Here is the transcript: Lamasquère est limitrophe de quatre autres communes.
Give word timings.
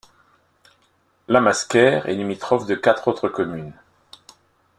Lamasquère 1.27 2.09
est 2.09 2.15
limitrophe 2.15 2.65
de 2.65 2.73
quatre 2.73 3.07
autres 3.07 3.29
communes. 3.29 3.75